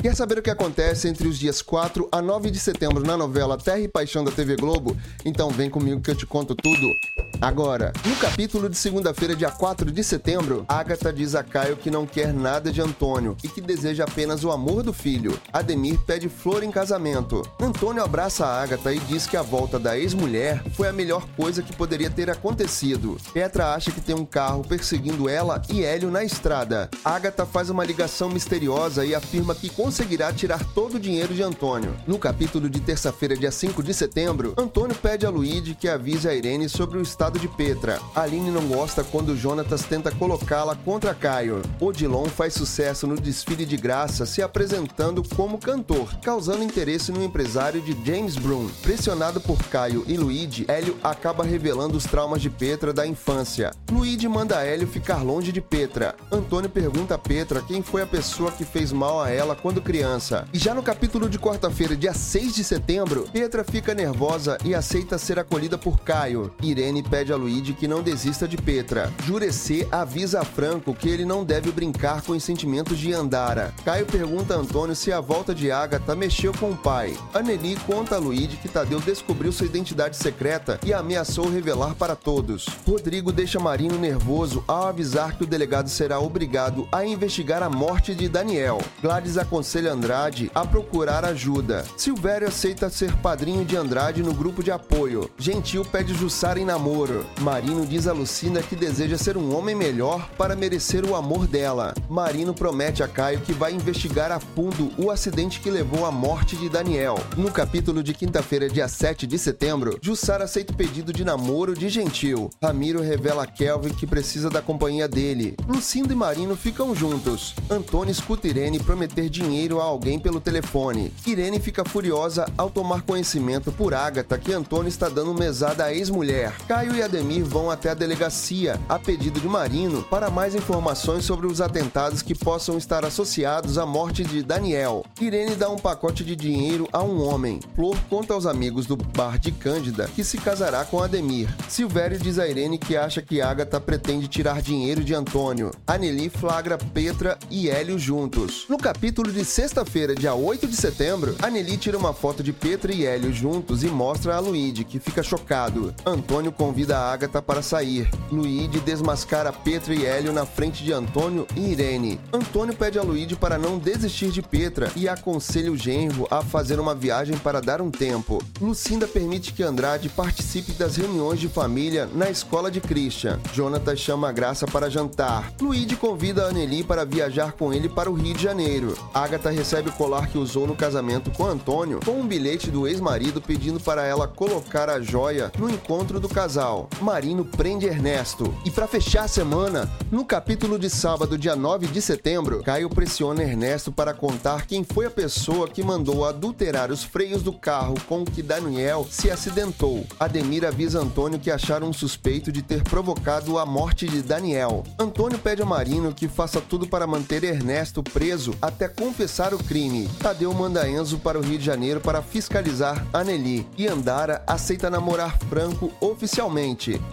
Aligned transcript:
Quer 0.00 0.16
saber 0.16 0.38
o 0.38 0.42
que 0.42 0.48
acontece 0.48 1.08
entre 1.08 1.28
os 1.28 1.38
dias 1.38 1.60
4 1.60 2.08
a 2.10 2.22
9 2.22 2.50
de 2.50 2.58
setembro 2.58 3.04
na 3.04 3.18
novela 3.18 3.58
Terra 3.58 3.80
e 3.80 3.88
Paixão 3.88 4.24
da 4.24 4.30
TV 4.30 4.56
Globo? 4.56 4.96
Então 5.26 5.50
vem 5.50 5.68
comigo 5.68 6.00
que 6.00 6.10
eu 6.10 6.14
te 6.14 6.24
conto 6.24 6.54
tudo. 6.54 6.98
Agora, 7.38 7.90
no 8.04 8.16
capítulo 8.16 8.68
de 8.68 8.76
segunda-feira, 8.76 9.34
dia 9.34 9.50
4 9.50 9.90
de 9.90 10.04
setembro, 10.04 10.64
Agatha 10.68 11.10
diz 11.10 11.34
a 11.34 11.42
Caio 11.42 11.76
que 11.76 11.90
não 11.90 12.06
quer 12.06 12.34
nada 12.34 12.70
de 12.70 12.82
Antônio 12.82 13.34
e 13.42 13.48
que 13.48 13.62
deseja 13.62 14.04
apenas 14.04 14.44
o 14.44 14.50
amor 14.50 14.82
do 14.82 14.92
filho. 14.92 15.38
Ademir 15.50 15.98
pede 16.00 16.28
flor 16.28 16.62
em 16.62 16.70
casamento. 16.70 17.42
Antônio 17.58 18.02
abraça 18.02 18.44
a 18.44 18.62
Agatha 18.62 18.92
e 18.92 18.98
diz 19.00 19.26
que 19.26 19.38
a 19.38 19.42
volta 19.42 19.78
da 19.78 19.98
ex-mulher 19.98 20.62
foi 20.74 20.88
a 20.88 20.92
melhor 20.92 21.26
coisa 21.34 21.62
que 21.62 21.74
poderia 21.74 22.10
ter 22.10 22.28
acontecido. 22.28 23.16
Petra 23.32 23.74
acha 23.74 23.90
que 23.90 24.02
tem 24.02 24.14
um 24.14 24.26
carro 24.26 24.62
perseguindo 24.62 25.28
ela 25.28 25.62
e 25.70 25.82
Hélio 25.82 26.10
na 26.10 26.22
estrada. 26.22 26.90
Agatha 27.02 27.46
faz 27.46 27.70
uma 27.70 27.84
ligação 27.84 28.28
misteriosa 28.28 29.04
e 29.04 29.14
afirma 29.14 29.54
que 29.54 29.70
conseguirá 29.90 30.32
tirar 30.32 30.64
todo 30.72 30.94
o 30.94 31.00
dinheiro 31.00 31.34
de 31.34 31.42
Antônio. 31.42 31.96
No 32.06 32.16
capítulo 32.16 32.70
de 32.70 32.78
terça-feira, 32.78 33.36
dia 33.36 33.50
5 33.50 33.82
de 33.82 33.92
setembro, 33.92 34.54
Antônio 34.56 34.94
pede 34.94 35.26
a 35.26 35.30
Luíde 35.30 35.74
que 35.74 35.88
avise 35.88 36.28
a 36.28 36.32
Irene 36.32 36.68
sobre 36.68 36.96
o 36.96 37.02
estado 37.02 37.40
de 37.40 37.48
Petra. 37.48 37.98
Aline 38.14 38.52
não 38.52 38.68
gosta 38.68 39.02
quando 39.02 39.36
Jonatas 39.36 39.82
tenta 39.82 40.12
colocá-la 40.12 40.76
contra 40.76 41.12
Caio. 41.12 41.60
Odilon 41.80 42.26
faz 42.26 42.54
sucesso 42.54 43.04
no 43.04 43.16
desfile 43.16 43.66
de 43.66 43.76
graça 43.76 44.24
se 44.24 44.40
apresentando 44.40 45.24
como 45.34 45.58
cantor, 45.58 46.20
causando 46.20 46.62
interesse 46.62 47.10
no 47.10 47.24
empresário 47.24 47.80
de 47.80 47.92
James 48.06 48.36
Broom. 48.36 48.68
Pressionado 48.82 49.40
por 49.40 49.60
Caio 49.64 50.04
e 50.06 50.16
Luigi, 50.16 50.66
Hélio 50.68 50.96
acaba 51.02 51.42
revelando 51.42 51.96
os 51.96 52.04
traumas 52.04 52.40
de 52.40 52.48
Petra 52.48 52.92
da 52.92 53.04
infância. 53.04 53.72
Luigi 53.90 54.28
manda 54.28 54.64
Hélio 54.64 54.86
ficar 54.86 55.24
longe 55.24 55.50
de 55.50 55.60
Petra. 55.60 56.14
Antônio 56.30 56.70
pergunta 56.70 57.16
a 57.16 57.18
Petra 57.18 57.60
quem 57.60 57.82
foi 57.82 58.02
a 58.02 58.06
pessoa 58.06 58.52
que 58.52 58.64
fez 58.64 58.92
mal 58.92 59.20
a 59.20 59.28
ela 59.28 59.56
quando 59.56 59.79
criança. 59.80 60.46
E 60.52 60.58
já 60.58 60.74
no 60.74 60.82
capítulo 60.82 61.28
de 61.28 61.38
quarta-feira, 61.38 61.96
dia 61.96 62.12
6 62.12 62.54
de 62.54 62.64
setembro, 62.64 63.28
Petra 63.32 63.64
fica 63.64 63.94
nervosa 63.94 64.58
e 64.64 64.74
aceita 64.74 65.18
ser 65.18 65.38
acolhida 65.38 65.76
por 65.76 66.00
Caio. 66.00 66.52
Irene 66.62 67.02
pede 67.02 67.32
a 67.32 67.36
Luigi 67.36 67.72
que 67.72 67.88
não 67.88 68.02
desista 68.02 68.46
de 68.48 68.56
Petra. 68.56 69.12
Jurecê 69.24 69.86
avisa 69.90 70.40
a 70.40 70.44
Franco 70.44 70.94
que 70.94 71.08
ele 71.08 71.24
não 71.24 71.44
deve 71.44 71.70
brincar 71.70 72.22
com 72.22 72.32
os 72.32 72.42
sentimentos 72.42 72.98
de 72.98 73.12
Andara. 73.12 73.74
Caio 73.84 74.06
pergunta 74.06 74.54
a 74.54 74.58
Antônio 74.58 74.94
se 74.94 75.12
a 75.12 75.20
volta 75.20 75.54
de 75.54 75.70
Agatha 75.70 76.14
mexeu 76.14 76.52
com 76.52 76.70
o 76.70 76.76
pai. 76.76 77.16
Anneli 77.32 77.76
conta 77.86 78.16
a 78.16 78.18
Luigi 78.18 78.56
que 78.56 78.68
Tadeu 78.68 79.00
descobriu 79.00 79.52
sua 79.52 79.66
identidade 79.66 80.16
secreta 80.16 80.78
e 80.84 80.92
ameaçou 80.92 81.48
revelar 81.48 81.94
para 81.94 82.16
todos. 82.16 82.66
Rodrigo 82.86 83.32
deixa 83.32 83.58
Marino 83.58 83.98
nervoso 83.98 84.64
ao 84.66 84.88
avisar 84.88 85.36
que 85.36 85.44
o 85.44 85.46
delegado 85.46 85.88
será 85.88 86.18
obrigado 86.18 86.88
a 86.90 87.04
investigar 87.04 87.62
a 87.62 87.70
morte 87.70 88.14
de 88.14 88.28
Daniel. 88.28 88.78
Gladys 89.02 89.38
aconselha 89.38 89.69
Andrade 89.78 90.50
a 90.52 90.66
procurar 90.66 91.24
ajuda. 91.24 91.84
Silvério 91.96 92.48
aceita 92.48 92.90
ser 92.90 93.14
padrinho 93.18 93.64
de 93.64 93.76
Andrade 93.76 94.20
no 94.20 94.34
grupo 94.34 94.64
de 94.64 94.72
apoio. 94.72 95.30
Gentil 95.38 95.84
pede 95.84 96.12
Jussara 96.12 96.58
em 96.58 96.64
namoro. 96.64 97.24
Marino 97.40 97.86
diz 97.86 98.08
a 98.08 98.12
Lucina 98.12 98.62
que 98.62 98.74
deseja 98.74 99.16
ser 99.16 99.36
um 99.36 99.54
homem 99.56 99.76
melhor 99.76 100.28
para 100.36 100.56
merecer 100.56 101.04
o 101.04 101.14
amor 101.14 101.46
dela. 101.46 101.94
Marino 102.08 102.52
promete 102.52 103.02
a 103.02 103.08
Caio 103.08 103.40
que 103.40 103.52
vai 103.52 103.72
investigar 103.72 104.32
a 104.32 104.40
fundo 104.40 104.90
o 104.98 105.08
acidente 105.08 105.60
que 105.60 105.70
levou 105.70 106.04
à 106.04 106.10
morte 106.10 106.56
de 106.56 106.68
Daniel. 106.68 107.16
No 107.36 107.52
capítulo 107.52 108.02
de 108.02 108.12
quinta-feira, 108.12 108.68
dia 108.68 108.88
7 108.88 109.24
de 109.24 109.38
setembro, 109.38 109.98
Jussara 110.02 110.44
aceita 110.44 110.72
o 110.72 110.76
pedido 110.76 111.12
de 111.12 111.24
namoro 111.24 111.74
de 111.74 111.88
Gentil. 111.88 112.50
Ramiro 112.60 113.00
revela 113.00 113.44
a 113.44 113.46
Kelvin 113.46 113.94
que 113.94 114.06
precisa 114.06 114.50
da 114.50 114.60
companhia 114.60 115.06
dele. 115.06 115.54
Lucindo 115.68 116.12
e 116.12 116.16
Marino 116.16 116.56
ficam 116.56 116.92
juntos. 116.92 117.54
Antônio 117.70 118.10
escuta 118.10 118.48
Irene 118.48 118.80
prometer 118.80 119.28
dinheiro 119.28 119.59
a 119.68 119.84
alguém 119.84 120.18
pelo 120.18 120.40
telefone. 120.40 121.12
Irene 121.26 121.60
fica 121.60 121.84
furiosa 121.84 122.46
ao 122.56 122.70
tomar 122.70 123.02
conhecimento 123.02 123.70
por 123.70 123.92
Agatha 123.92 124.38
que 124.38 124.52
Antônio 124.52 124.88
está 124.88 125.08
dando 125.08 125.34
mesada 125.34 125.84
à 125.84 125.94
ex-mulher. 125.94 126.54
Caio 126.66 126.94
e 126.94 127.02
Ademir 127.02 127.44
vão 127.44 127.70
até 127.70 127.90
a 127.90 127.94
delegacia, 127.94 128.80
a 128.88 128.98
pedido 128.98 129.40
de 129.40 129.46
Marino, 129.46 130.02
para 130.04 130.30
mais 130.30 130.54
informações 130.54 131.24
sobre 131.24 131.46
os 131.46 131.60
atentados 131.60 132.22
que 132.22 132.34
possam 132.34 132.78
estar 132.78 133.04
associados 133.04 133.76
à 133.76 133.84
morte 133.84 134.24
de 134.24 134.42
Daniel. 134.42 135.04
Irene 135.20 135.54
dá 135.54 135.68
um 135.68 135.76
pacote 135.76 136.24
de 136.24 136.34
dinheiro 136.34 136.88
a 136.92 137.02
um 137.02 137.22
homem. 137.22 137.60
Flor 137.74 137.98
conta 138.08 138.32
aos 138.32 138.46
amigos 138.46 138.86
do 138.86 138.96
bar 138.96 139.38
de 139.38 139.52
Cândida 139.52 140.08
que 140.14 140.24
se 140.24 140.38
casará 140.38 140.84
com 140.84 141.02
Ademir. 141.02 141.54
Silvério 141.68 142.18
diz 142.18 142.38
a 142.38 142.48
Irene 142.48 142.78
que 142.78 142.96
acha 142.96 143.20
que 143.20 143.40
Agatha 143.40 143.80
pretende 143.80 144.28
tirar 144.28 144.62
dinheiro 144.62 145.04
de 145.04 145.14
Antônio. 145.14 145.70
Aneli 145.86 146.28
flagra 146.28 146.78
Petra 146.78 147.38
e 147.50 147.68
Hélio 147.68 147.98
juntos. 147.98 148.66
No 148.68 148.78
capítulo 148.78 149.32
de 149.32 149.44
sexta-feira, 149.50 150.14
dia 150.14 150.32
8 150.32 150.68
de 150.68 150.76
setembro, 150.76 151.34
Aneli 151.42 151.76
tira 151.76 151.98
uma 151.98 152.12
foto 152.12 152.40
de 152.40 152.52
Petra 152.52 152.92
e 152.92 153.04
Hélio 153.04 153.32
juntos 153.32 153.82
e 153.82 153.88
mostra 153.88 154.36
a 154.36 154.38
Luíde, 154.38 154.84
que 154.84 155.00
fica 155.00 155.24
chocado. 155.24 155.92
Antônio 156.06 156.52
convida 156.52 156.96
a 156.96 157.12
Agatha 157.12 157.42
para 157.42 157.60
sair. 157.60 158.08
Luigi 158.30 158.78
desmascara 158.78 159.52
Petra 159.52 159.92
e 159.92 160.06
Hélio 160.06 160.32
na 160.32 160.46
frente 160.46 160.84
de 160.84 160.92
Antônio 160.92 161.48
e 161.56 161.72
Irene. 161.72 162.20
Antônio 162.32 162.76
pede 162.76 162.96
a 162.96 163.02
Luigi 163.02 163.34
para 163.34 163.58
não 163.58 163.76
desistir 163.76 164.30
de 164.30 164.40
Petra 164.40 164.88
e 164.94 165.08
aconselha 165.08 165.72
o 165.72 165.76
genro 165.76 166.28
a 166.30 166.42
fazer 166.42 166.78
uma 166.78 166.94
viagem 166.94 167.36
para 167.36 167.60
dar 167.60 167.82
um 167.82 167.90
tempo. 167.90 168.40
Lucinda 168.60 169.08
permite 169.08 169.52
que 169.52 169.64
Andrade 169.64 170.08
participe 170.08 170.72
das 170.72 170.94
reuniões 170.94 171.40
de 171.40 171.48
família 171.48 172.08
na 172.14 172.30
escola 172.30 172.70
de 172.70 172.80
Christian. 172.80 173.40
Jonathan 173.52 173.96
chama 173.96 174.28
a 174.28 174.32
Graça 174.32 174.64
para 174.64 174.88
jantar. 174.88 175.52
Luigi 175.60 175.96
convida 175.96 176.44
a 176.44 176.50
Anneli 176.50 176.84
para 176.84 177.04
viajar 177.04 177.52
com 177.52 177.74
ele 177.74 177.88
para 177.88 178.08
o 178.08 178.14
Rio 178.14 178.34
de 178.34 178.44
Janeiro. 178.44 178.96
Agatha 179.12 179.39
recebe 179.48 179.88
o 179.88 179.92
colar 179.92 180.28
que 180.28 180.36
usou 180.36 180.66
no 180.66 180.76
casamento 180.76 181.30
com 181.30 181.46
Antônio 181.46 182.00
com 182.04 182.20
um 182.20 182.26
bilhete 182.26 182.70
do 182.70 182.86
ex-marido 182.86 183.40
pedindo 183.40 183.80
para 183.80 184.04
ela 184.04 184.28
colocar 184.28 184.90
a 184.90 185.00
joia 185.00 185.50
no 185.58 185.70
encontro 185.70 186.20
do 186.20 186.28
casal. 186.28 186.90
Marino 187.00 187.44
prende 187.44 187.86
Ernesto. 187.86 188.54
E 188.64 188.70
para 188.70 188.86
fechar 188.86 189.24
a 189.24 189.28
semana, 189.28 189.90
no 190.10 190.24
capítulo 190.24 190.78
de 190.78 190.90
sábado, 190.90 191.38
dia 191.38 191.56
9 191.56 191.86
de 191.86 192.02
setembro, 192.02 192.62
Caio 192.62 192.90
pressiona 192.90 193.42
Ernesto 193.42 193.90
para 193.90 194.12
contar 194.12 194.66
quem 194.66 194.84
foi 194.84 195.06
a 195.06 195.10
pessoa 195.10 195.68
que 195.68 195.82
mandou 195.82 196.26
adulterar 196.26 196.90
os 196.90 197.02
freios 197.02 197.42
do 197.42 197.52
carro 197.52 197.94
com 198.06 198.24
que 198.24 198.42
Daniel 198.42 199.06
se 199.08 199.30
acidentou. 199.30 200.06
Ademir 200.18 200.66
avisa 200.66 201.00
Antônio 201.00 201.38
que 201.38 201.50
acharam 201.50 201.88
um 201.88 201.92
suspeito 201.92 202.52
de 202.52 202.60
ter 202.60 202.82
provocado 202.82 203.58
a 203.58 203.64
morte 203.64 204.06
de 204.06 204.20
Daniel. 204.20 204.84
Antônio 204.98 205.38
pede 205.38 205.62
a 205.62 205.66
Marino 205.66 206.12
que 206.12 206.28
faça 206.28 206.60
tudo 206.60 206.86
para 206.86 207.06
manter 207.06 207.42
Ernesto 207.42 208.02
preso 208.02 208.54
até 208.60 208.88
confessar 208.88 209.29
o 209.54 209.58
crime. 209.58 210.08
Tadeu 210.18 210.52
manda 210.52 210.88
Enzo 210.88 211.18
para 211.18 211.38
o 211.38 211.42
Rio 211.42 211.58
de 211.58 211.64
Janeiro 211.64 212.00
para 212.00 212.20
fiscalizar 212.22 213.06
Anneli. 213.12 213.66
E 213.78 213.86
Andara 213.86 214.42
aceita 214.46 214.90
namorar 214.90 215.38
Franco 215.48 215.92
oficialmente 216.00 216.50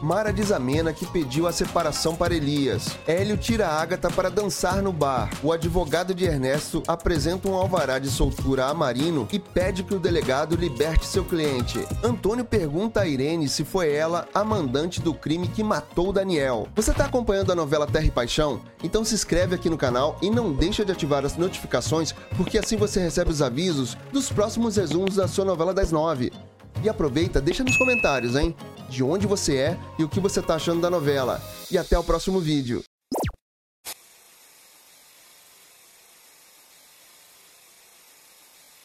Mara 0.01 0.31
diz 0.31 0.51
a 0.51 0.59
Mena 0.59 0.93
que 0.93 1.05
pediu 1.05 1.47
a 1.47 1.51
separação 1.51 2.15
para 2.15 2.35
Elias. 2.35 2.97
Hélio 3.07 3.37
tira 3.37 3.67
Ágata 3.67 4.09
para 4.09 4.29
dançar 4.29 4.81
no 4.81 4.91
bar. 4.91 5.29
O 5.43 5.51
advogado 5.51 6.13
de 6.13 6.25
Ernesto 6.25 6.81
apresenta 6.87 7.47
um 7.47 7.55
alvará 7.55 7.99
de 7.99 8.09
soltura 8.09 8.65
a 8.65 8.73
Marino 8.73 9.27
e 9.31 9.39
pede 9.39 9.83
que 9.83 9.93
o 9.93 9.99
delegado 9.99 10.55
liberte 10.55 11.05
seu 11.05 11.23
cliente. 11.23 11.79
Antônio 12.03 12.45
pergunta 12.45 13.01
a 13.01 13.07
Irene 13.07 13.47
se 13.47 13.63
foi 13.63 13.93
ela 13.93 14.27
a 14.33 14.43
mandante 14.43 15.01
do 15.01 15.13
crime 15.13 15.47
que 15.47 15.63
matou 15.63 16.11
Daniel. 16.11 16.67
Você 16.75 16.91
está 16.91 17.05
acompanhando 17.05 17.51
a 17.51 17.55
novela 17.55 17.87
Terra 17.87 18.05
e 18.05 18.11
Paixão? 18.11 18.61
Então 18.83 19.03
se 19.03 19.15
inscreve 19.15 19.55
aqui 19.55 19.69
no 19.69 19.77
canal 19.77 20.17
e 20.21 20.29
não 20.29 20.53
deixa 20.53 20.85
de 20.85 20.91
ativar 20.91 21.25
as 21.25 21.37
notificações, 22.07 22.15
porque 22.35 22.57
assim 22.57 22.77
você 22.77 22.99
recebe 22.99 23.31
os 23.31 23.41
avisos 23.41 23.97
dos 24.11 24.31
próximos 24.31 24.75
resumos 24.75 25.15
da 25.15 25.27
sua 25.27 25.45
novela 25.45 25.73
das 25.73 25.91
nove. 25.91 26.31
E 26.83 26.89
aproveita, 26.89 27.41
deixa 27.41 27.63
nos 27.63 27.77
comentários, 27.77 28.35
hein? 28.35 28.55
De 28.89 29.03
onde 29.03 29.25
você 29.25 29.55
é 29.55 29.77
e 29.97 30.03
o 30.03 30.09
que 30.09 30.19
você 30.19 30.41
tá 30.41 30.55
achando 30.55 30.81
da 30.81 30.89
novela. 30.89 31.41
E 31.71 31.77
até 31.77 31.97
o 31.97 32.03
próximo 32.03 32.39
vídeo. 32.39 32.83